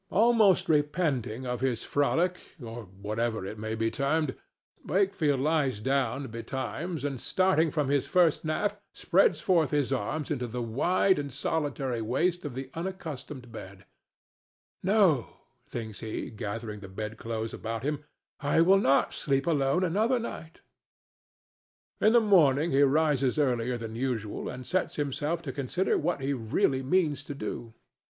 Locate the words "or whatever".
2.59-3.45